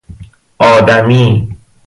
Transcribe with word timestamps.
آدمی 0.59 1.55